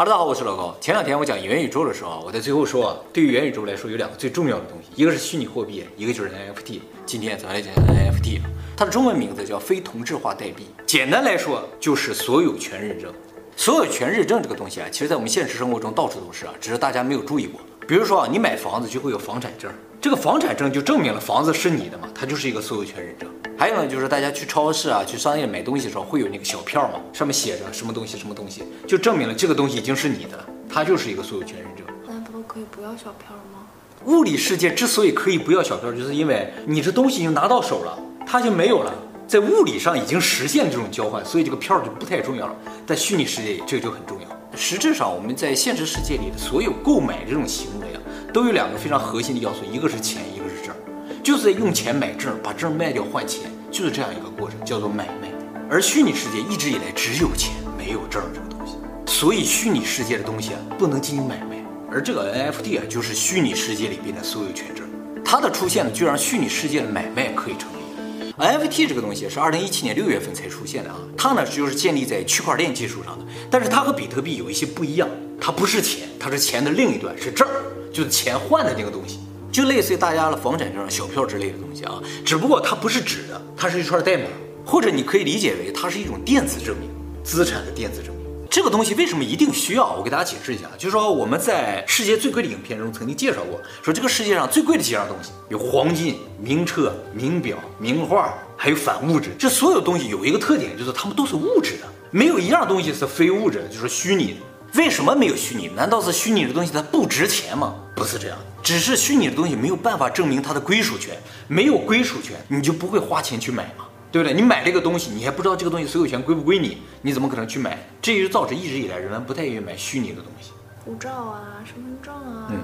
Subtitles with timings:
[0.00, 0.74] 哈喽，大家好，我是老高。
[0.80, 6.80] 前两天我讲元宇宙的时候啊，我在最后说啊，对于元宇宙来说有两个最重要的东西，一个是虚拟货币，一个就是 NFT。
[7.04, 8.40] 今天咱们来讲讲 NFT，
[8.74, 10.68] 它的中文名字叫非同质化代币。
[10.86, 13.12] 简单来说就是所有权认证。
[13.54, 17.60] 所有权认证这个东西啊，其实在我们现实生活中到处都是啊，只是大家没有注意过。
[17.86, 19.70] 比如说啊，你买房子就会有房产证，
[20.00, 23.28] 这个房产证就证明了房子是你的嘛，它就是一个所有权认证。
[23.58, 31.84] 还有呢，就是大家去超市啊、去商业买东西的时候，会有那个小票嘛，上面写着什么东西、什么东西，就证明了这个东西已经是你的了，它就是一个所有权认证。
[32.08, 33.66] 那不都可以不要小票吗？
[34.06, 38.94] 物理世界之所以可以不要小票，就是因为你这东西已经拿到手了，它就没有了，
[39.28, 42.56] 在物理上已经实现这种交换，所以这个票就不太重要了。
[42.86, 44.26] 在虚拟世界里，这个就很重要。
[44.56, 47.89] 实质上，我们在现实世界里的所有购买这种行为啊，
[48.32, 50.74] 都有两个非常核心的要素，一个是钱，一个是证，
[51.22, 53.50] 就是在用钱买证，把证卖掉换钱。
[53.70, 55.30] 就是这样一个过程，叫做买卖。
[55.70, 58.74] 而虚拟世界一直以来只有钱，没有证这个东西，
[59.06, 61.64] 所以虚拟世界的东西啊不能进行买卖。
[61.88, 64.84] 而这个 NFT 啊，就是虚拟世界里边的所有权证。
[65.24, 68.34] 它的出现呢，就让虚拟世界的买卖可以成立。
[68.36, 75.08] NFT 这个东西是二零一七年六月份才出现的啊，它呢就是建立在区块链技术上的，但是它和比特币有一些不一样，
[75.40, 77.46] 它不是钱，它是钱的另一端，是证，
[77.92, 79.20] 就是钱换的那个东西。
[79.52, 84.24] 就类似于大家的房产证、小票之类的东西啊，只不过它不是纸的，它是一串代码，
[84.64, 86.88] 或者你可以理解为它是一种电子证明，
[87.24, 88.24] 资产的电子证明。
[88.48, 89.92] 这个东西为什么一定需要？
[89.94, 99.30] 我给大家解释一下，就是说我们在世界最贵的影片中曾经介绍过，说这个世界上最贵的几样东西有黄金、名车、名表、名画，还有反物质。
[99.36, 104.36] 这所有东西有一个特点，就是它们都是物质的，没有一样东西是非物质的，就是虚拟的。
[104.74, 105.68] 为什么没有虚拟？
[105.68, 107.74] 难道是虚拟的东西它不值钱吗？
[107.94, 111.16] 不是这样，只是虚拟的东西没有办法证明它的归属权，
[111.48, 114.34] 没有归属权，你就不会花钱去买嘛，对不对？
[114.34, 117.78] 你买这个东西，你还不知道这个东西所有权归不归你，你怎么可能去买？
[118.00, 120.52] 这也就造成一直以来人们不太愿意买虚拟的东西。
[120.84, 122.58] 护照啊，身份证啊，嗯，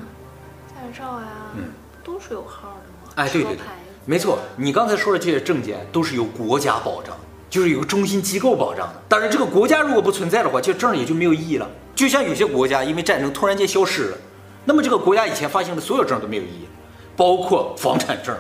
[0.69, 1.65] 驾照呀，嗯，
[2.05, 3.13] 都是有号的吗？
[3.17, 3.65] 哎，对对对，
[4.05, 7.17] 没错，你刚才说的这些证件都是由国家保障，
[7.51, 9.03] 就是有个中心机构保障的。
[9.09, 11.69] 当然这个国家如果不存在的话，这证也就没有意义了。
[11.97, 14.19] 就像有些国家因为战争突然间消失了，
[14.67, 16.69] 那么这个国家以前发行的所有证都没有意义，
[17.17, 18.37] 包括房产证，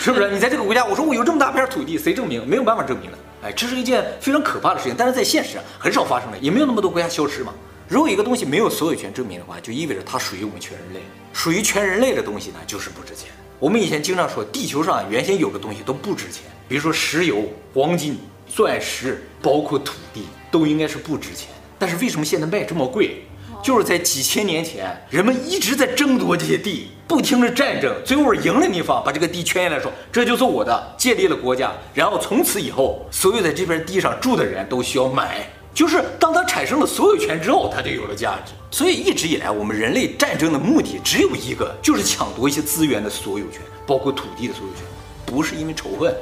[0.00, 0.30] 是不是？
[0.30, 2.48] 你在这个国家，我说我有这么大片土地，谁证明？
[2.48, 3.18] 没有办法证明的。
[3.42, 7.52] 哎，这是一件非常可怕的事情，但是在现实上很少发生的，也没有那么多国家消失嘛。
[7.88, 11.00] 如果一个东西没有所有权证明的话，就意味着它属于我们全人类，
[11.32, 13.28] 属于全人类的东西呢，就是不值钱。
[13.58, 17.42] 我们以前经常说，地球上原先有的东西都不值钱，比如说石油、
[17.74, 21.48] 黄金、钻石，包括土地，都应该是不值钱。
[21.80, 23.22] 但是为什么现在卖这么贵？
[23.62, 31.70] 就是在几千年前，人们一直在争夺这些地，不停的战争，最后赢了那方，把这个地圈下来说，这就是我的，建立了国家。
[31.92, 38.52] 然后从此以后，所有在这片地上住的人都需要买，就是当他产生了所有权之后，他就有了价值。
[38.70, 44.84] 所以一直以来，我们人类战争的目的只有一个，就是抢夺一些资源的所有权，包括土地的所有权，
[45.26, 46.14] 不是因为仇恨。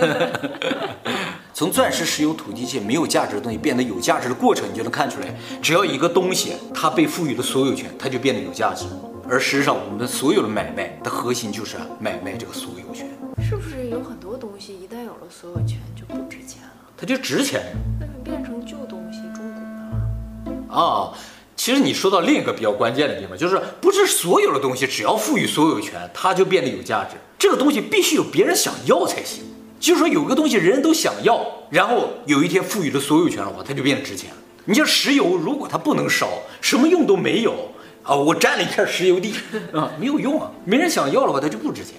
[1.58, 8.84] 从钻石、石油、土地这些没有价值的东西变得有价值的过程，你就能看出来，只要一个东西它被赋予了所有权，它就变得有价值。
[9.26, 13.08] 而实际上，我们所有的买卖的核心就是买卖这个所有权。
[13.42, 16.92] 是不是有很多东西一旦有了所有权就不值钱了？
[16.94, 17.74] 它就值钱。
[17.98, 20.78] 那就变成旧东西、中古的了。
[20.78, 21.14] 啊，
[21.56, 27.16] 其实你说到另一个比较关键的地方，就是不是所有的东西只要赋予所有权，它就变得有价值。
[27.38, 29.42] 这个东西必须有别人想要才行。
[29.78, 34.36] 就是说，有个东西人人都想要，然后有一天赋予了所有权的话，它就变得值钱了。
[34.64, 36.28] 你像石油，如果它不能烧，
[36.60, 37.54] 什么用都没有
[38.02, 38.14] 啊！
[38.14, 39.34] 我占了一片石油地
[39.72, 41.94] 啊，没有用啊，没人想要的话，它就不值钱。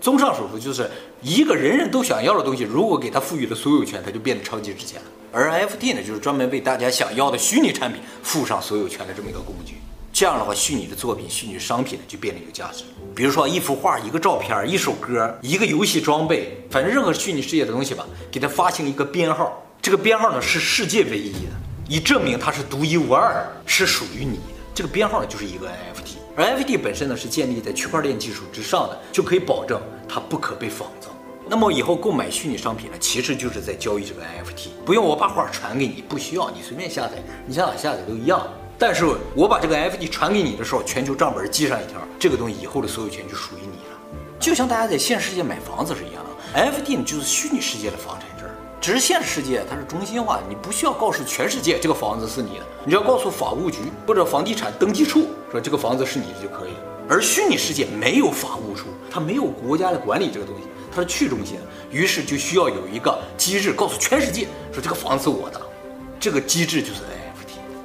[0.00, 5.06] 综上所述，就是一个人人都想要的东西，如果给它赋予了所有权，它就变得超级值钱了。
[5.32, 9.76] 而 NFT 呢，就是专门为大家想要的虚拟产品附上所有权的这么一个工具。
[10.12, 12.84] 这样的话，虚拟的作品、虚拟商品呢，就变得有价值。
[13.14, 19.62] 比如说一幅画、一个照片、一首歌、一个游戏装备，反正任何虚拟世界的东西吧，给它发行一个编号。
[19.80, 21.52] 这个编号呢是世界唯一的，
[21.88, 24.42] 以证明它是独一无二，是属于你的。
[24.74, 31.08] 这个编号呢就是一个 NFT，而 NFT 本身呢是建立在区块链技术之上的，就可以保证它不可被仿造。
[31.48, 37.14] 那么以后购买虚拟商品呢，其实就是在交易这个 NFT，不用我把画传给你，不需要你随便下载，
[37.46, 38.46] 你想哪下载都一样。
[38.82, 44.26] 但是我把这个 NFT 传给你的时候，全球账本记上一条，这个东西以后的所有权就属于你了。
[44.40, 48.50] 就像大家在现实世界买房子是一样的，NFT 呢就是虚拟世界的房产证，
[48.80, 56.80] 只是现实世界它是中心化，你不需要告诉全世界这个房子是你的，你只要告诉法务局或者房地产登记处说这个房子是你的就可以了。
[57.08, 60.62] 而虚拟世界没有法务处，它没有国家来管理这个东西，
[60.92, 61.62] 它是去中心的，
[61.96, 65.60] 于是就需要有一个机制告诉全世界说这个房子是我的，
[66.18, 67.21] 这个机制就是 NFT。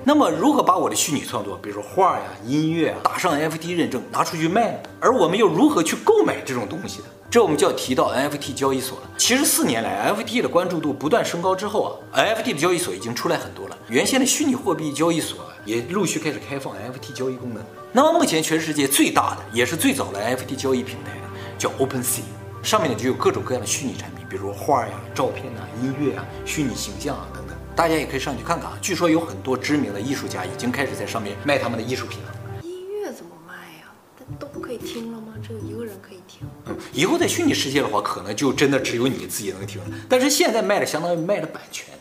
[0.07, 4.77] 那么如何把我的虚拟创作，比如说画呀、音乐啊，打上 NFT 认证，拿出去卖呢？
[5.01, 7.05] 而我们又如何去购买这种东西呢？
[7.29, 9.09] 这我们就要提到 NFT 交易所了。
[9.17, 13.77] 其实四年来，NFT 的关注度不断升高之后啊，NFT 的交易所已经出来很多了。
[13.89, 17.61] 原先的虚拟货币交易所也陆续开始开放 NFT 交易功能。
[17.91, 21.27] 那么目前全世界最大的也是最早的 NFT 交易平台呢，
[21.57, 22.21] 叫 OpenSea，
[22.63, 27.36] 上面呢就有各种各样的虚拟产品，比如画呀、照片呐、音乐啊、虚拟形象啊等。
[27.77, 28.77] 大家也可以上去看看啊。
[28.81, 32.33] 据说有很多知名的艺术家已经开始在上面卖他们的艺术品了。
[32.63, 33.93] 音乐怎么卖呀
[34.39, 35.35] 都不可以听了吗？
[35.45, 36.47] 只有一个人可以听。
[36.65, 39.87] 嗯，以后在虚拟世界的话，可能就真的只有你自己能听了。
[40.09, 41.93] 但是现在卖的相当于卖的版权，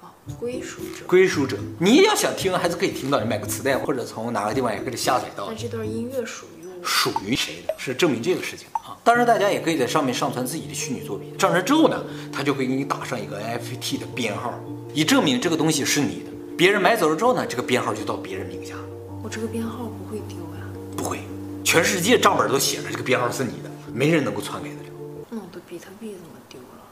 [0.00, 0.06] 哦，
[0.38, 1.04] 归属者。
[1.08, 5.46] 归属者，你要想听还是可以听到，你买个磁带或者从哪个地方也可以下载到。
[5.48, 6.86] 但这段音乐属于我？
[6.86, 7.74] 属于谁的？
[7.76, 8.85] 是证明这个事情啊。
[9.06, 11.32] 当然，大家也可以在上面上传自己的虚拟作品。
[11.38, 14.52] 上传之后呢，他就会给你打上一个 NFT 的编号，
[14.92, 16.30] 以证明这个东西是你的。
[16.58, 18.74] 别人买走了之后呢，这个编号就到别人名下。
[19.22, 20.66] 我这个编号不会丢呀？
[20.96, 21.20] 不会。
[21.62, 24.90] 全世界账本都写着这个编号是你的，没人能够篡改得了。
[25.30, 26.82] 那我的比特币怎么丢了？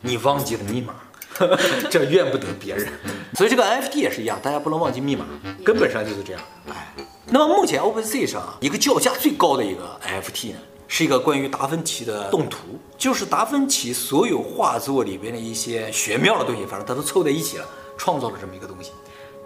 [0.00, 0.94] 你忘记了密码，
[1.88, 2.88] 这怨不得别人。
[3.34, 5.24] 所以这个 NFT 也是一样，大家不能忘记密码，
[5.64, 6.42] 根本上就是这样。
[6.68, 6.92] 哎，
[7.28, 10.58] 那么目前 OpenSea 上一个叫价最高的一个 NFT 呢，
[10.92, 18.90] 是一个关于达芬奇的动图，就是达芬奇所有画作里边的一些玄妙的东西，反正他都凑在一起了，创造了这么一个东西。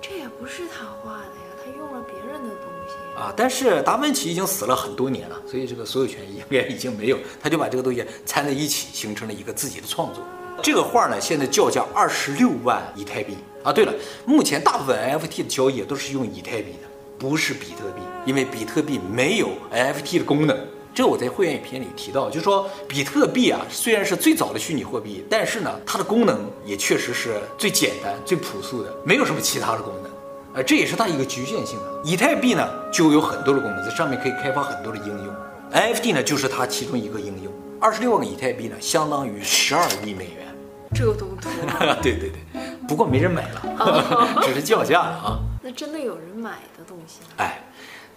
[0.00, 2.94] 这也不是他画的呀，他用了别人的东西。
[3.14, 10.24] 啊，但是达芬奇已经死了很多年了，所以这个所有权应该已经没有，他就把这个东西掺在一起，形成了一个自己的创作。
[10.62, 13.70] 这个画呢，现在叫价二十六万以太币啊。
[13.70, 13.92] 对了，
[14.24, 16.88] 目前大部分 NFT 的交易都是用以太币的，
[17.18, 20.58] 不是比特币，因为比特币没有 NFT 的功能。
[20.94, 30.12] 这我在会员影片里提到，就是说比特币啊，虽然是最早的虚拟货币，但是呢，它的功能也确实是最简单、最朴素的，没有什么其他的功能。
[30.54, 31.84] 呃，这也是它一个局限性啊。
[32.04, 35.34] 以太币呢，就有很多的功能，在上面可以开发很多的应用。
[35.72, 37.52] NFT 呢，就是它其中一个应用。
[37.80, 40.46] 二十六万个以太币呢，相当于十二亿美元。
[40.94, 41.50] 这都多？
[42.00, 45.38] 对对对，不过没人买了， 只是叫价了啊。
[45.60, 47.18] 那真的有人买的东西？
[47.36, 47.60] 哎，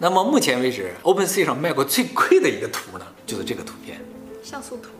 [0.00, 4.00] 那么目前为止，OpenSea 上卖过最贵的一个图呢，就是这个图片。
[4.44, 4.90] 像素图。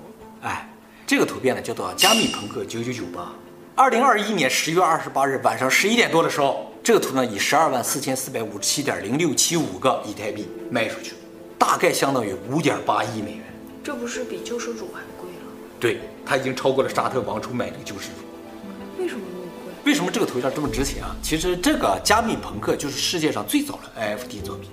[0.42, 0.68] 哎，
[1.06, 3.32] 这个图片呢，叫做加密朋克九九九八。
[3.76, 6.64] 二零二一年十月二十八日晚上十一点多的时候。
[6.82, 11.12] 这个图呢，以十二万四千四百五十七点零六七五个以太币卖出去，
[11.58, 13.44] 大概相当于五点八亿美元。
[13.84, 15.52] 这不是比救世主还贵了？
[15.78, 19.02] 对，它已经超过了沙特王储买这个救世主。
[19.02, 19.92] 为什么那么贵？
[19.92, 21.14] 为什么这个头像这么值钱啊？
[21.22, 24.70] 其实这个加密朋克就是世界上最早的 NFT 作品。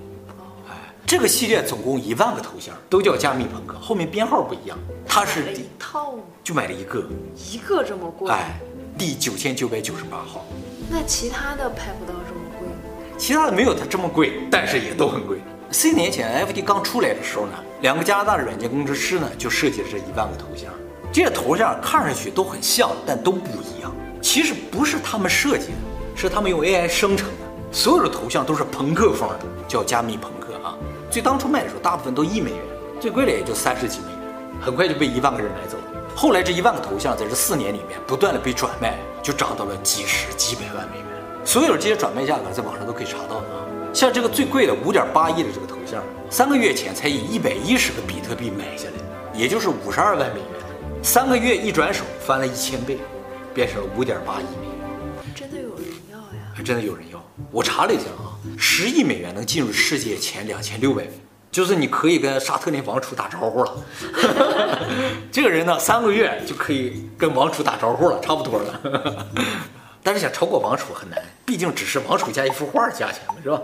[1.06, 4.76] 哎，这个系列总共一万个头像，都叫加密朋克，后面编号不一样。
[5.08, 7.08] 它是一套，就买了一个，
[7.52, 8.32] 一个这么贵？
[8.32, 8.60] 哎，
[8.98, 10.44] 第九千九百九十八号。
[10.90, 12.74] 那其他的拍不到这么贵吗？
[13.18, 15.38] 其他的没有它这么贵，但是也都很贵。
[15.72, 20.72] 四年前 NFT 刚出来的时候呢，两个加拿大的软件工程师呢就设计了这一万个头像。
[21.14, 23.94] 这些头像看上去都很像，但都不一样。
[24.22, 25.78] 其实不是他们设计的，
[26.16, 27.46] 是他们用 AI 生成的。
[27.72, 30.32] 所有的头像都是朋克风的，叫加密朋
[31.16, 32.60] 最当初卖的时候，大部分都一美元，
[33.00, 34.20] 最贵的也就三十几美元，
[34.60, 35.84] 很快就被一万个人买走了。
[36.14, 39.00] 后来这一万个头像在这四年里面不断的被转卖。
[39.24, 41.08] 就涨到了几十几百万美元，
[41.46, 43.66] 所有的这些转卖价格在网上都可以查到啊。
[43.94, 50.50] 像这个最贵的五点八亿的这个头像，三个月前才以一百一十个比特币买下来，也就是五十二万美元。
[51.02, 53.00] 三个月一转手翻了一千倍，
[53.54, 55.34] 变成了五点八亿美元。
[55.34, 56.52] 真的有人要呀？
[56.54, 57.24] 还真的有人要。
[57.52, 58.25] 我查了一下啊，
[58.58, 61.12] 十亿美元能进入世界前两千六百名，
[61.52, 63.86] 就是你可以跟沙特那王储打招呼了。
[65.32, 69.28] 这个人呢，三个月就可以跟王储打招呼了，差不多了。
[70.04, 73.62] 但是想超过王储很难，毕竟只是王储加一幅画的价钱嘛，是吧？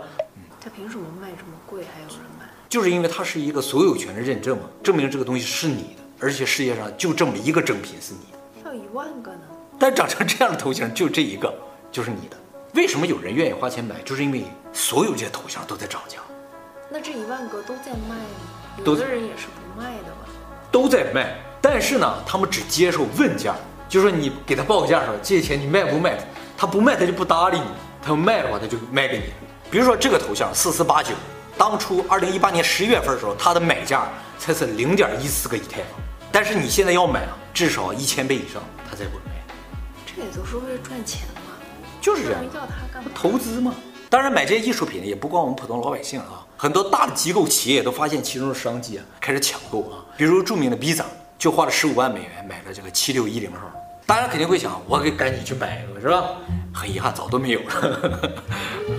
[0.60, 2.46] 他凭什么卖这么贵还有人买？
[2.68, 8.38] 就是因为它是一个所有权的认证嘛，证明这个东西是你的，而且世界上就这么一个正品是你的。
[8.64, 9.40] 要一万个呢？
[9.78, 11.52] 但长成这样的头型就这一个，
[11.90, 12.36] 就是你的。
[12.74, 14.00] 为什么有人愿意花钱买？
[14.02, 16.18] 就是因为所有这些头像都在涨价。
[16.90, 18.82] 那这一万个都在卖吗？
[18.82, 20.26] 有的人也是不卖的吧？
[20.70, 23.54] 都在卖，但是呢，他们只接受问价，
[23.90, 26.18] 就是说你给他报个价说这些钱你卖不卖？
[26.56, 27.66] 他不卖他就不搭理你，
[28.02, 29.24] 他要卖的话他就卖给你。
[29.70, 31.14] 比如说这个头像四四八九，
[31.58, 36.00] 当初二零一八年十一月份的时候，它的买价才是零点一四个以太坊，
[36.32, 39.32] 但是你现在要买啊，至少一千倍以上他才会卖。
[40.06, 41.31] 这也都是为了赚钱嘛？
[42.02, 42.44] 就是这样。
[43.14, 43.74] 投资嘛。
[44.10, 50.04] 当然，买这些艺术品也不光我们普通老百姓啊，很多大的机构企业也都发现其中的商机啊，开始抢购啊。
[50.18, 51.04] 比如著名的 Visa
[51.38, 53.72] 就花了十五万美元买了这个七六一零号。
[54.04, 56.24] 大家肯定会想，我给赶紧去买一个是吧？
[56.74, 58.00] 很遗憾，早都没有了。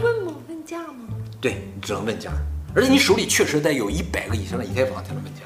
[0.02, 0.34] 问吗？
[0.48, 1.06] 问价吗
[1.40, 2.32] 对，你只能问价，
[2.74, 5.42] 而且你手里确实得有一百个以上的以太坊才能问价。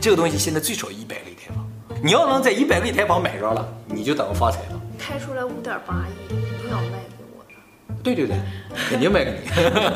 [0.00, 1.64] 这个东西现在最少一百个以太坊，
[2.02, 4.80] 你要能在一百个以太坊买着了，你就等于发财了。
[4.98, 6.53] 开出来五点八亿。
[8.04, 8.36] 对对对，
[8.90, 9.38] 肯定卖给你。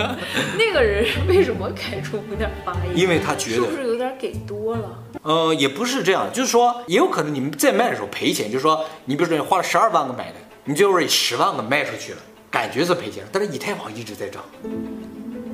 [0.57, 2.99] 那个人为什么开出五点八亿？
[2.99, 5.05] 因为他觉得是不是有点给多了？
[5.23, 12.19] 呃，也不是这样，就是说，也有可能你们在卖的时候赔钱，就是说，你比如说你花了十二万个买的，你最后以十万个卖出去了，
[12.51, 14.43] 感觉是赔钱，但是以太坊一直在涨，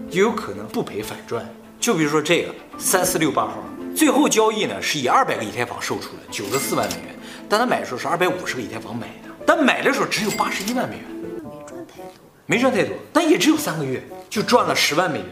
[0.08, 1.44] 也有可能不赔反赚。
[1.80, 3.62] 就比如说这个三四六八号。
[3.96, 7.14] 最后交易呢，是以二百个以太坊售出了九十四万美元，
[7.48, 11.04] 但他买的时候是二百五十个以太坊买的，但买的时候只有八十一万美元，
[12.46, 15.28] 没赚太多，但也只有三个月就赚了十万美元，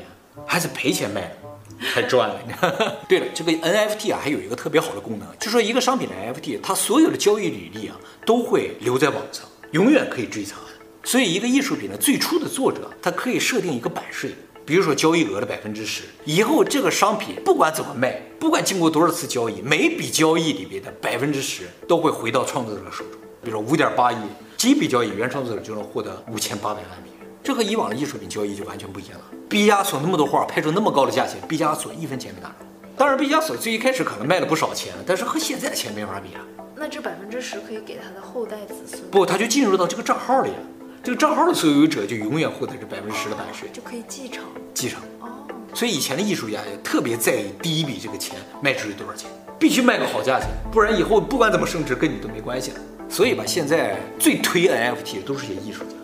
[0.46, 1.36] 还是赔钱卖的，
[1.78, 2.40] 还赚了。
[3.08, 10.56] 对了，这个 NFT 啊，还有一个特别好的功能，就说一个商品的 NFT，它所有的交易履历啊都会留在网上，永远可以追查。
[11.04, 14.34] 所以一个艺术品的最初的作者，他可以设定一个版税。
[14.64, 23.20] 比如说交易额的百分之十，以后这个商品不管怎么卖，不管经过多少次交易，每笔交易里边的百分之十都会回到创作者手中。
[23.42, 24.16] 比如说五点八亿，
[24.62, 27.28] 几笔交易，原创作者就能获得五千八百万美元。
[27.42, 29.24] 这和以往的艺术品交易就完全不一样了。
[29.48, 32.54] 毕加索那么多画拍出那么高的价钱，毕加索一分钱没拿着。
[32.96, 36.46] 当然，毕加索最一开始可能卖了不少钱，但是和现在的钱没法比啊。
[36.76, 39.02] 那这百分之十可以给他的后代子孙？
[39.10, 40.56] 不，他就进入到这个账号里了。
[41.02, 44.44] 这个账号的所有者就永远获得这百分之十的版税，就可以继承。
[44.72, 45.26] 继承哦，
[45.74, 49.28] 所以以前的艺术家也特别在意第一笔这个钱卖出去多少钱，
[49.58, 52.76] 必须卖个好价钱，不然以后不管怎么升值跟你都没关系了。
[53.12, 55.96] 所以吧，现在最推 NFT 的都是些艺术家，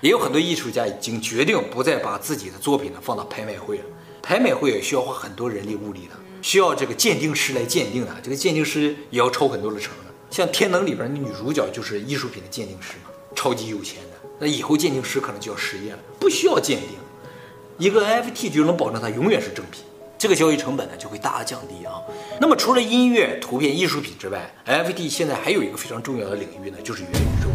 [0.00, 3.84] 也有很多艺术家已经决定不再把自己的作品呢放到拍卖会了。
[4.22, 10.14] 拍卖会也需要花很多人力物力的，需要这个鉴定师来鉴定的，这个鉴定师也要抽很多的成的。
[10.30, 13.10] 像《天能》里边的女主角就是艺术品的鉴定师嘛。
[13.34, 16.90] 超级有钱的，那以后鉴定师可能就要失业了，不需要鉴定，
[17.76, 19.82] 一个 NFT 就能保证它永远是正品，
[20.18, 22.02] 这个交易成本呢就会大大降低啊。
[22.40, 27.48] 那么除了音乐、图片、艺术品之外，NFT 现在还有一个非常重要的领域呢，就是元宇宙。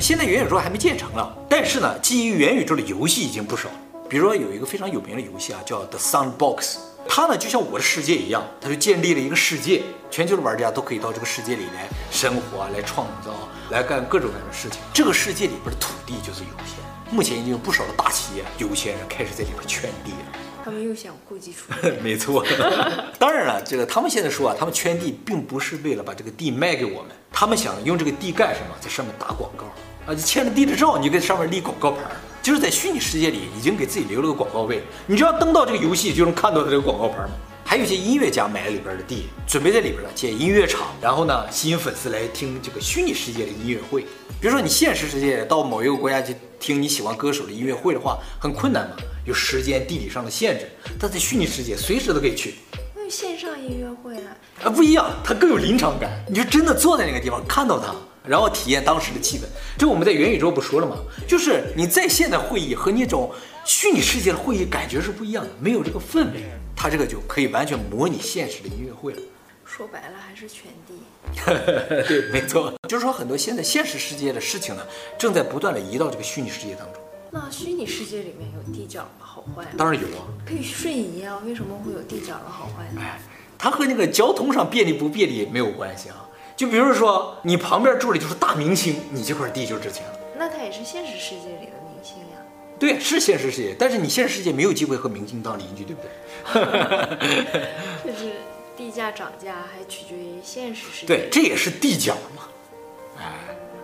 [0.00, 3.68] 现在元宇宙还没建成了，但是呢，基于元宇宙的游戏已经不少。
[4.08, 6.76] 比如说有一个非常有名的游戏啊，叫 The Sandbox。
[7.10, 13.32] 它呢就像我的世界一样，它就建立了一个世界，全球的玩家都可以到这个世界里来生活啊，来创造，
[13.70, 14.80] 来干各种各样的事情。
[14.92, 20.47] 这个世界里边的土地就是有限，目前已经有不少的大企业、有钱人开始在里边圈地了。
[20.68, 21.96] 他们又想故技重施。
[22.04, 22.44] 没错。
[23.18, 28.76] 当然了，这个他们现在说啊，他们圈地并不是为了把这个地卖给我们，他们想用这个地干什么？
[28.78, 29.64] 在上面打广告
[30.06, 32.00] 啊，就签了地的照，你就在上面立广告牌。
[32.42, 37.30] 就是在虚拟世界里已经给自己留了个广告位，你只要登到这个游戏就能看到它这个广告牌嘛。
[37.68, 44.00] 还有一些音乐家买了里边的地，准备在里边呢建音乐场，然后呢吸引粉丝来听这个虚拟世界的音乐会。
[44.40, 48.96] 比如说你现实世界到某一个国家去听你喜欢歌手的音乐会的话，很困难嘛，
[49.26, 50.66] 有时间地理上的限制。
[50.98, 52.54] 但在虚拟世界随时都可以去。
[52.94, 54.32] 那线上音乐会啊？
[54.64, 57.94] 啊不一样，它更有临场感，你就真的坐在那个地方看到它。
[58.26, 59.42] 然后体验当时的气氛，
[59.78, 60.96] 这我们在元宇宙不说了吗？
[61.26, 63.30] 就是你在线的会议和那种
[63.68, 66.40] 虚拟世界的会议感觉是不一样的，没有这个氛围，
[66.74, 69.20] 它这个就可以完全模拟现实的音乐会了。
[69.62, 70.94] 说白了还是全地。
[72.08, 74.82] 对，没错，就是说很多现在现实世界的事情呢，
[75.18, 77.02] 正在不断的移到这个虚拟世界当中。
[77.30, 79.70] 那虚拟世界里面有地角的好坏吗？
[79.76, 83.02] 当然有啊，可以瞬移啊，为什么会有地角的好坏呢？
[83.02, 83.20] 哎，
[83.58, 86.26] 它和那个交通上便利不便利没有关系啊。
[86.56, 90.18] 就比如说，你旁边住的就是大明星，你这块地就值钱了。
[90.38, 92.38] 那他也是现实世界里的明星呀。
[92.78, 96.10] 对，是现实世界，但是你现实世界没有机会和明星当邻居，对不对？
[98.12, 98.32] 就是
[98.76, 101.06] 地价涨价还取决于现实世界。
[101.06, 102.42] 对，这也是地角嘛。
[103.18, 103.24] 哎，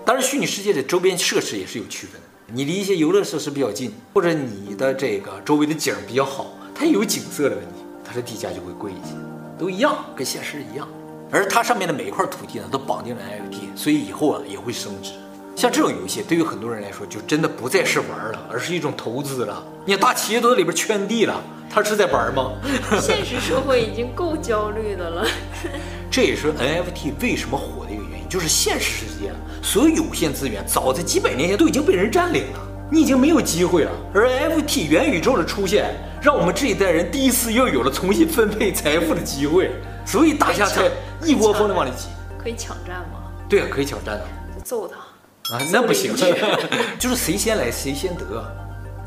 [0.04, 2.26] 当然，虚拟世界的周边设施也是有区分的。
[2.52, 9.16] 你离一些游乐设施比较近，或者你的这个周围的景比较好，它也有景色的问题，它的地价就会贵一些。
[9.58, 10.88] 都一样，跟现实一样。
[11.32, 15.14] 而它上面的每一块土地呢，都绑定了 NFT，所以以后啊也会升值。
[15.56, 19.62] 像这种游戏，对于很多人来说，就真的不再是玩了，而是一种投资了。
[19.84, 22.52] 你看大企业都在里边圈地了，他是在玩吗？
[23.00, 25.26] 现实社会已经够焦虑的了。
[26.10, 29.32] 这也是 NFT 为什么火的一个原因，就是现实世界
[29.62, 33.90] 所有有限资源，早在几百年前都已经被人占领了，你已经没有机会了。
[34.12, 39.70] 而 NFT 元宇宙的出现，让我们这一代人第一次又有了重新分配财富的机会。
[40.04, 40.90] 所以大家才
[41.24, 43.22] 一窝蜂的往里挤，可以抢占吗？
[43.48, 44.96] 对啊，可以抢占的，就揍他
[45.50, 45.60] 啊！
[45.70, 46.14] 那不行，
[46.98, 48.24] 就是谁先来谁先得，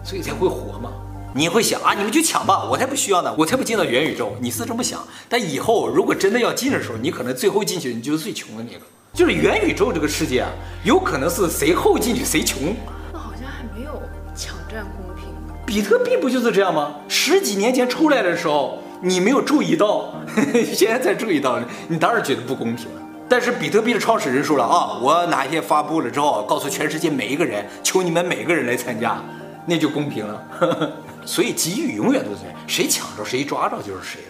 [0.04, 0.92] 所以才会活嘛。
[1.34, 4.36] 你会想啊，你们就抢吧，我才不需要呢，我才不进到元宇宙。
[4.40, 8.86] 你是这么想，但以后如果真的要进的时候，你可能最后进去你就是最穷的那个。
[9.14, 10.50] 就是元宇宙这个世界啊，
[10.84, 12.76] 有可能是谁后进去谁穷。
[13.12, 13.92] 那好像还没有
[14.36, 15.26] 抢占公平。
[15.66, 16.96] 比特币不就是这样吗？
[17.08, 20.14] 十几年前出来的时候，你没有注意到，
[20.72, 23.02] 现在才注意到，你当然觉得不公平了。
[23.30, 29.22] 但是比特币的创始人说了啊，我哪一天发布了之后，告诉全世界每一个人，求你们每个人来参加，
[29.66, 30.94] 那就公平了。
[31.26, 34.30] 所以机遇永远都是谁抢着谁抓着就是谁的，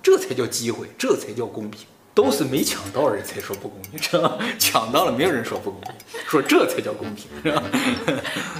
[0.00, 1.86] 这才叫机会，这才叫公平。
[2.14, 4.38] 都是没抢到人才说不公平，知道吗？
[4.58, 5.92] 抢到了没有人说不公平，
[6.26, 7.62] 说这才叫公平，是吧？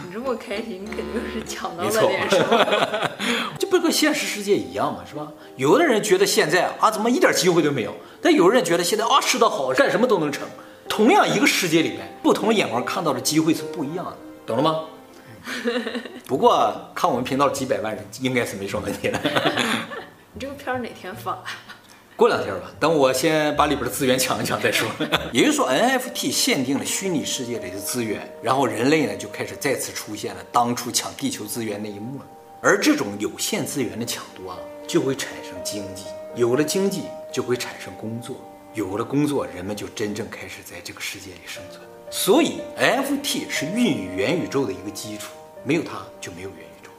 [0.05, 3.06] 你这么开心，肯定是抢到了点什么。
[3.58, 5.00] 这不跟现实世界一样吗？
[5.08, 5.28] 是吧？
[5.56, 7.94] 有的人觉得现在啊，怎么一点机会都没有？
[8.20, 10.46] 但有人觉得现在啊，吃得好，干什么都能成。
[10.88, 14.80] 同样一个世界里面，不同的眼光看到的机会是不一样的，懂了吗？
[16.26, 19.20] 不过看我们频道几百万人，应该是没什么问题的。
[20.35, 21.38] 你这个片儿哪天发？
[22.16, 24.88] 过两天吧，等我先把里边的资源抢一抢再说。
[25.32, 32.25] 也就是说，NFT 限定了虚拟世界里的资源，然后人类呢就开始再次出现了当初抢地球资源那一幕了。
[32.63, 38.37] 而这种有限资源的抢夺啊，就会产生经济，有了经济就会产生工作，
[38.75, 41.83] 有了工作，人们就真正开始在这个世界里生存。
[42.11, 45.33] 所以，NFT 是孕育元宇宙的一个基础，
[45.65, 46.91] 没有它就没有元宇宙。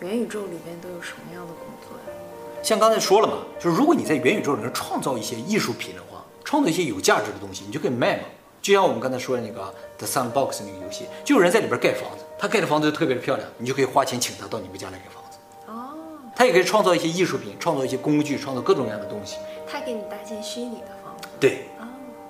[0.00, 2.62] 元宇宙里边都有什么样的工作呀？
[2.62, 8.24] 像刚才说了嘛，就是如果你在元宇宙里面创造一些艺术品的话，创造一些有价值的东西，你就可以卖嘛。
[8.60, 15.38] 就像我们刚才说的那个 The Sandbox 那个游戏，就有人在里边盖房子，他盖的房子就特别的漂亮，你就可以花钱请他到你们家来盖房子。
[15.66, 15.96] 哦，
[16.34, 19.36] 他也可以创造一些艺术品，创造一些工具，创造各种各样的东西。
[19.66, 21.28] 他给你搭建虚拟的房子。
[21.40, 21.68] 对。
[21.80, 21.86] 哦，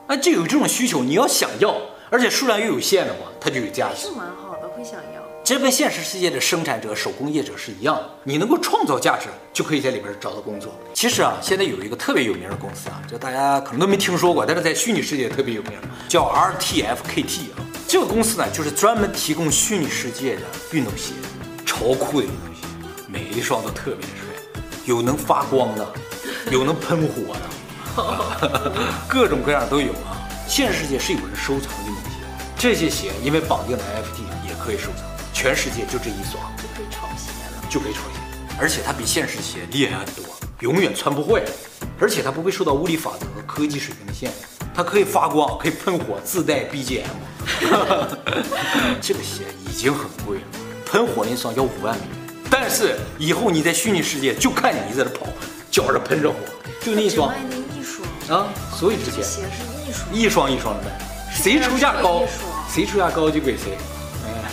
[0.06, 1.76] 那就有这种需求，你要想要，
[2.10, 4.06] 而且数量又有限的话，它就有价值。
[4.06, 5.22] 是蛮好的，会想要。
[5.42, 10.72] 这跟现实世界的生产者、手工业者是一样的，你能够创造价值，就可以在里边找到工作。
[10.92, 15.72] 其实啊，现在有一个特别有名的公司啊，就大家可能都没听说过，但是在虚拟世界特别有名，
[16.08, 17.62] 叫 RTFKT 啊。
[17.98, 21.14] 这个公司呢，就是专门提供虚拟世界的运动鞋，
[21.64, 22.66] 超酷的运动鞋，
[23.08, 25.94] 每一双都特别帅，有能发光的，
[26.52, 27.34] 有能喷火
[27.97, 28.73] 的，
[29.08, 30.28] 各种各样都有啊。
[30.47, 32.10] 现实世界是有人收藏运动鞋，
[32.58, 35.02] 这些鞋因为绑定了 NFT 也可以收藏。
[35.32, 38.21] 全世界就这一双就可以炒鞋了，就可以炒鞋，
[38.60, 40.23] 而且它比现实鞋厉害很多，
[40.60, 41.42] 永远穿不坏，
[41.99, 44.36] 而且它不会受到物理法则和科技水平的限制，
[44.76, 47.06] 它可以发光，可以喷火，自带 BGM。
[49.00, 50.45] 这个鞋已经很贵了，
[50.84, 52.10] 喷火那双要五万美元，
[52.50, 55.26] 但是以后你在虚拟世界就看你在这跑，
[55.71, 56.36] 脚上喷着火，
[56.82, 57.32] 就那一双。
[58.28, 60.91] 啊，所以这鞋鞋是一双一双一双的卖，
[61.32, 62.25] 谁出价高，
[62.69, 63.78] 谁出价高就给谁。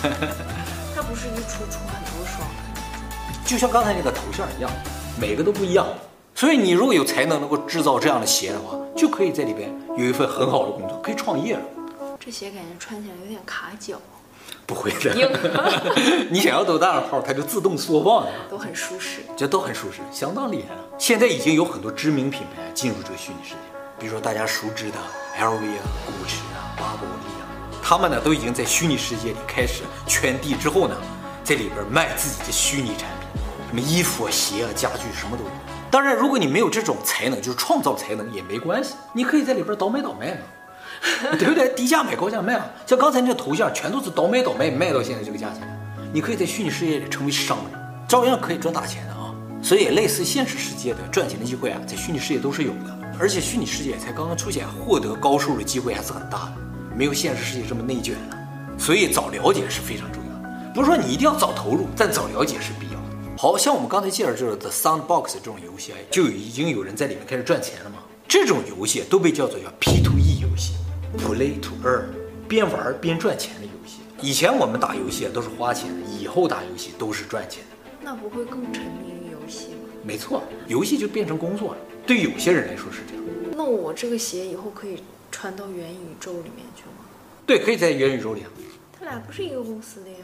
[0.94, 2.48] 它不是一出出很多双，
[3.44, 4.70] 就像刚才那个头像一样，
[5.20, 5.86] 每个都不一样。
[6.34, 11.62] 所以你如果有才能能够制造这样的鞋的话，就可以在里边有一份很好的工作，可以创业了。
[12.18, 14.00] 这鞋感觉穿起来有点卡脚。
[14.66, 15.14] 不会的，
[16.30, 20.80] 你想要多大的号，它就自动缩放的，都很舒适，这都很舒适，相当厉害了。
[20.98, 23.60] 现在已经有很多知名品牌进入这个虚拟世界，
[23.98, 24.96] 比如说大家熟知的
[25.38, 27.46] LV 啊、古驰啊、巴宝莉啊。
[27.82, 30.96] 他们呢都已经在虚拟世界里开始圈地之后呢，
[31.44, 33.28] 在里边卖自己的虚拟产品，
[33.68, 35.50] 什么衣服啊、鞋啊、家具什么都有。
[35.94, 40.40] 当然，如果你没有这种才能，就是创造才能也没关系，你可以在里边倒买倒卖嘛，
[41.38, 41.68] 对不对？
[41.68, 42.66] 低价买高价卖啊。
[42.84, 45.62] 像刚才那个头像，全都是倒买倒卖，卖到现在这个价钱。
[46.12, 49.32] 你可以在虚拟世界里成为商人，照样可以赚大钱的啊。
[49.62, 52.98] 所以，类似现实世界的赚钱的机会啊，在虚拟世界都是有的。
[53.20, 56.54] 而且，虚拟世界才刚刚出现，获得高收入的机会还是很大的。
[56.96, 58.36] 没有现实世界这么内卷了，
[58.76, 60.72] 所以早了解是非常重要的。
[60.74, 63.03] 不是说你一定要早投入，但早了解是必要。
[63.36, 67.96] 好像我们刚才介绍这个 The Sandbox 这种游戏，就已经有人在里面开始赚钱了嘛。
[68.28, 70.74] 这种游戏都被叫做叫 P to E 游戏
[71.18, 72.04] ，Play to Earn，
[72.48, 73.98] 边玩边赚钱的游戏。
[74.20, 77.76] 以前我们打游戏都是花钱的，以后打游戏都是赚钱的。
[78.00, 79.90] 那不会更沉迷于游戏吗？
[80.04, 81.78] 没错，游戏就变成工作了。
[82.06, 83.24] 对有些人来说是这样。
[83.56, 87.04] 那我这个鞋以后可以传到元宇宙里面去吗？
[87.44, 88.50] 对，可以在元宇宙里啊。
[88.96, 90.18] 他俩不是一个公司的呀。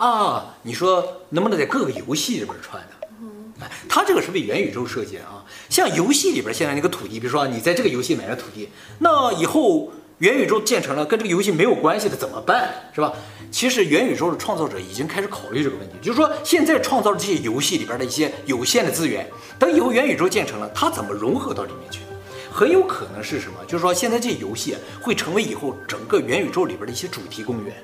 [0.00, 3.08] 啊，你说能不能在各个游戏里边传的？
[3.20, 5.44] 嗯，哎，他这个是为元宇宙设计的啊。
[5.68, 12.70] 像游戏里边现在那个土地，比如说你在这个游戏买了土地，那以后元宇宙建成了，跟这个游戏没有关系的怎么办？
[12.94, 13.12] 是吧？
[13.50, 22.00] 其实元宇宙的创造者已经开始考虑这个问题，就是说现在创造的这些游戏里边的一些有限的资源，等以后元宇宙建成了，它怎么融合到里面去？
[22.50, 23.58] 很有可能是什么？
[23.66, 27.76] 就是说，现在这游戏会成为以后整个元宇宙里边的一些主题公园。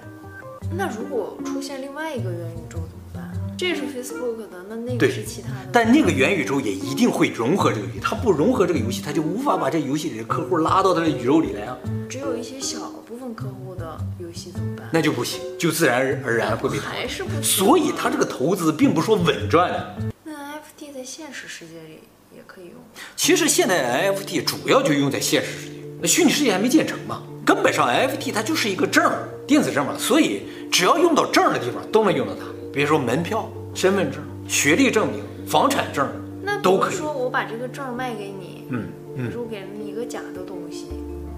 [0.71, 3.33] 那如果出现另外一个元宇宙怎么办？
[3.57, 5.69] 这是 Facebook 的，那那个是其他的。
[5.73, 14.89] 但那个元宇宙也一定会融合这个游戏，它不融合这个游戏，它就无法把这游戏里的客户拉到它的宇宙里来啊，只有一些小部分客户的游戏怎么办？
[14.93, 16.91] 那就不行，就自然而然会被淘汰。
[16.91, 17.43] 还是不行。
[17.43, 19.97] 所以它这个投资并不是说稳赚的。
[20.25, 22.01] 那 NFT 在现实世界里
[22.35, 22.75] 也可以用。
[23.17, 27.23] 其实现在 NFT 主要就用在现实世界，那虚拟世界还没建成嘛。
[27.47, 32.41] 根本上 NFT 它就是一个证儿，电子证嘛，所以只要用到证的地方都能用到它。
[32.73, 36.09] 比如说门票、身份证、学历证明、房产证，
[36.43, 36.97] 那都可以。
[36.97, 40.89] 如说我把这个证卖给你，嗯嗯比如说我给了你一个假的东西，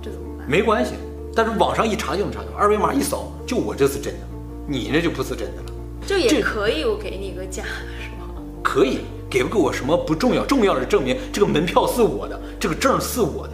[0.02, 0.48] 这怎么办？
[0.48, 0.94] 没关系，
[1.36, 4.20] 但是网上一查就能查到，二维码一扫，就我这是真的，
[4.66, 5.72] 你那就不是真的了。
[6.06, 7.68] 就也可以我给你一个假的，
[8.02, 8.32] 是吗？
[8.64, 13.52] 可以给不给我什么不重要，重要的是证明这个门票是我的，这个证是我的。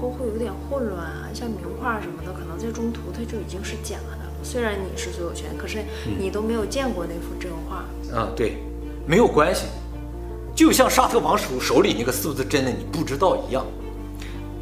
[0.00, 4.30] 后会有点混乱啊，像名画什么的，可能在中途它就已经是假的了。
[4.42, 5.82] 虽然你是所有权，可是
[6.18, 7.84] 你都没有见过那幅真画。
[8.14, 8.58] 嗯，对，
[9.06, 9.66] 没有关系，
[10.54, 13.66] 就像沙特王手手里那个是不是真的你不知道一样。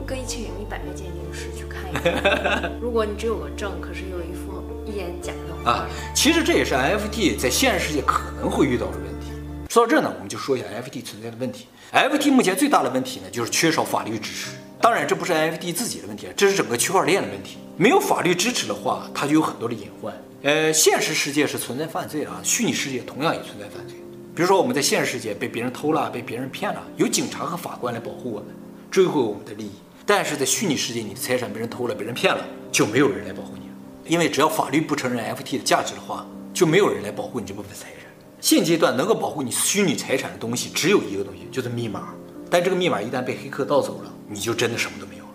[0.01, 2.73] 我可以请一百位鉴定师去看一 看。
[2.81, 5.71] 如果你只有个证，可是有一幅一眼假的画。
[5.71, 9.33] 啊，其实这也是 NFT 在现实世界可能会遇到的问题。
[9.69, 11.67] 说到这呢，我们就说一下 NFT 存在的问题。
[11.93, 14.51] NFT 目前最大的问题呢，就是缺少法律支持。
[14.87, 17.59] 当然，这不是 NFT 自己的问题，这是整个区块链的问题。
[17.77, 20.15] 没有法律支持的话，它就有很多的隐患。
[20.45, 23.97] 呃，现实世界是存在犯罪啊，虚拟世界同样也存在犯罪。
[24.33, 28.55] 比如说，我们在现实世界被别人偷了，被别人骗了，有警察和法官来保护我们，
[28.89, 29.73] 追回我们的利益。
[30.07, 33.75] 但是在虚拟世界，你的财产被人偷了，被人骗了，就没有人来保护你了。
[34.07, 38.09] 因为只要法律不承认 NFT 的价值的话，就没有人来保护你这部分财产。
[38.41, 42.15] 现阶段能够保护你虚拟财产的东西只有一个东西，就是密码。
[42.51, 45.31] 但这个密码一旦被黑客盗走了，你就真的什么都没有了。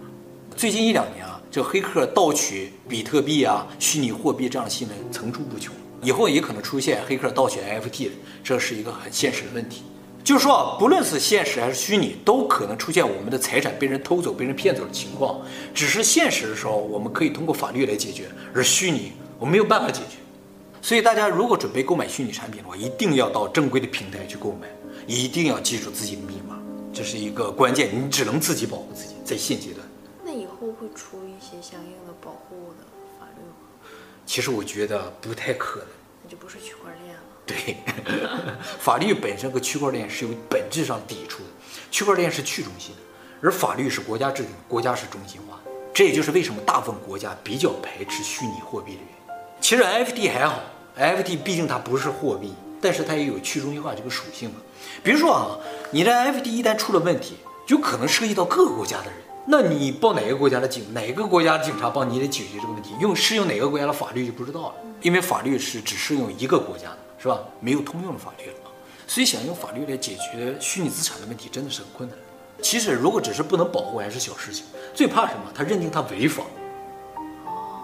[0.56, 8.10] 最近一两年啊，这黑客盗取比特币啊、虚拟货币这样的新闻层出不穷，以后也可能出现黑客盗取 NFT，
[8.44, 9.84] 这是一个很现实的问题。
[10.24, 15.42] 就是说啊，不论是现实还是虚拟，都可能出现我们的财产被人偷走、被人骗走的情况。
[15.74, 20.18] 只是现实的时候，我们可以通过法律来解决，而虚拟我没有办法解决。
[20.80, 24.68] 所以大家如果准备购买虚拟产品的话，一定要到正规的平台去购买，
[25.08, 26.41] 一定要记住自己的密码，
[26.94, 27.90] 这是一个关键。
[27.94, 29.86] 你只能自己保护自己，在现阶段。
[30.24, 32.86] 那以后会出一些相应的保护的
[33.20, 33.90] 法律吗？
[34.26, 35.88] 其实我觉得不太可能。
[36.24, 37.22] 那就不是区块链了。
[37.46, 37.78] 对，
[38.80, 41.50] 法律本身和区块链是有本质上抵触的。
[41.90, 43.02] 区块链是去中心的，
[43.42, 45.60] 而法律是国家制定，国家是中心化。
[45.94, 49.16] 这也就是为什么大部分国家比较排斥虚拟货币的原因。
[49.60, 50.62] 其实 NFT 还好
[50.98, 54.56] ，NFT 毕竟它不是货币，但是它也有去中心化这个属性嘛。
[55.04, 55.58] 比如说啊，
[55.92, 57.36] 你的 F T 一旦出了问题，
[57.68, 59.14] 就可能涉及到各个国家的人，
[59.46, 67.40] 那你报哪个国家的警，哪个国家的警察帮你得解决这个问题，用适用哪个国家的法律就不知道了，因为法律是只适用一个国家的，是吧？
[67.60, 68.56] 没有通用的法律了。
[69.08, 72.18] 所以想用法律来解决虚拟资产的问题，真的是很困难。
[72.62, 74.66] 其实如果只是不能保护，还是小事情。
[74.94, 75.52] 最怕什么？
[75.54, 76.44] 他认定他违法。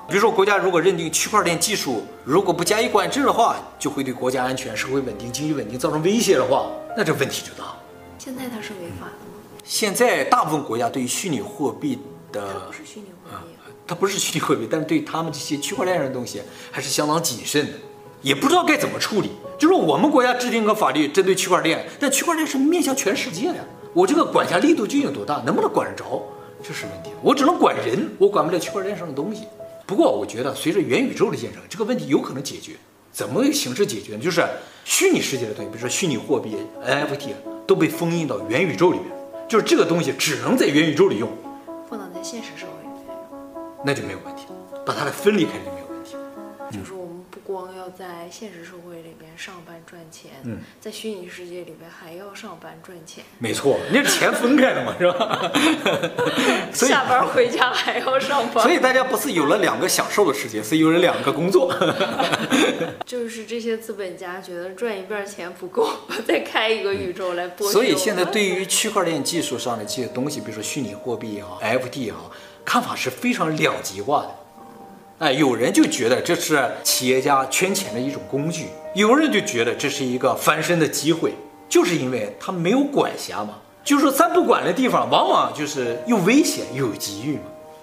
[0.08, 7.76] 比如说，国家如果认定区块链技术如果不加以管制的话，就会对国家安全、社会稳定、经济稳定造成威胁的话，那这问题就大。
[8.18, 9.42] 现在它是违法的吗？
[9.66, 12.00] 现在大部分国家对于虚拟货币
[12.32, 16.42] 的，它不是虚拟货币，它不是虚拟货币，但是对他们这些区块链上的东西
[16.72, 17.74] 还是相当谨慎的，
[18.22, 19.32] 也不知道该怎么处理。
[19.60, 23.58] 就是我们国家制定个法律针对区块链，但区块链是面向全世界的，
[23.94, 25.42] 我这个管辖力度究竟有多大？
[25.46, 26.24] 能不能管得着？
[26.64, 27.12] 这是问题。
[27.22, 29.44] 我只能管人，我管不了区块链上的东西。
[29.88, 32.74] 不过我觉得，随着元宇宙的建设，这个问题有可能解决。
[33.10, 34.20] 怎么个形式解决呢？
[34.22, 34.46] 就是
[34.84, 37.30] 虚拟世界的东西，比如说虚拟货币、NFT，
[37.66, 39.08] 都被封印到元宇宙里面，
[39.48, 41.30] 就是这个东西只能在元宇宙里用，
[41.88, 43.40] 不能在现实社会里面用，
[43.86, 44.44] 那就没有问题。
[44.86, 46.16] 把它来分离开就没有问题。
[46.70, 46.97] 就是我们不光
[47.88, 53.24] 要在现实社会里边上班赚钱，嗯，在虚拟世界里边还要上班赚钱。
[53.40, 55.52] 没错，你这钱分开的嘛，是吧？
[56.74, 58.62] 所以下班回家还要上班。
[58.62, 61.74] 所以大家不是有了两个享受的世界，是有了两个工作。
[63.08, 65.90] 就是这些资本家觉得赚一半钱不够，
[66.28, 67.72] 再开一个宇宙来剥削。
[67.72, 72.30] 所以现在对于区块链技术上的这些东西，比如说虚拟货币也好，FT 也好，
[72.66, 74.36] 看法是非常两极化的。
[75.20, 81.34] 哎，有人就觉得这是企业家圈钱的一种工具，有人就觉得这是一个翻身的机会，
[81.68, 83.56] 就是因为他没有管辖嘛。
[83.84, 87.42] 就是说咱不管的地方，往往就是又危险又有机遇嘛。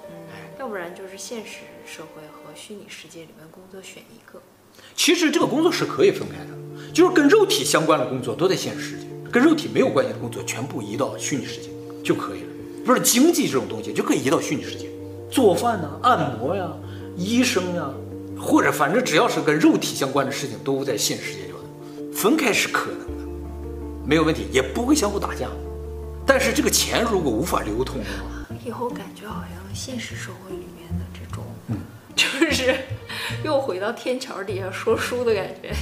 [0.08, 0.16] 嗯，
[0.60, 4.40] 要不然就是现实社会和虚拟世界里面工作选一个。
[4.94, 11.68] 其实这个工作是可以分开的，就是跟肉体相关的工作都在现实世界，跟肉体没有关系的工作全部移到虚拟世界
[12.04, 12.48] 就可以了。
[12.86, 14.88] 不是经济这种东西就可以移到虚拟世界，
[15.28, 16.70] 做饭呐、按摩呀、
[17.16, 17.90] 医生啊，
[18.40, 21.44] 或者反正只要是跟肉体相关的事情都在现实世界里。
[22.16, 23.24] 分开是可能的，
[24.06, 25.48] 没有问题，也不会相互打架。
[26.24, 31.76] 但是这个钱如果无法流通的话，以后感觉好像现实社会里面的这种，嗯，
[32.14, 32.74] 就是
[33.44, 35.72] 又回到天桥底下说书的感觉。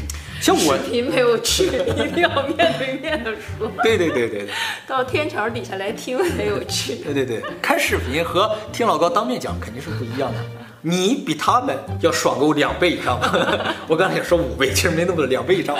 [0.41, 3.71] 像我视频没有趣，一定要面对面的说。
[3.83, 4.49] 对对对对对，
[4.89, 6.97] 到天桥底下来听才有趣。
[6.97, 10.39] 对对对，看视频和听老高当面讲肯定是不一样的。
[10.83, 13.19] 你比他们要爽够两倍以上。
[13.89, 15.77] 我刚才想说五倍，其实没那么多，两倍以上。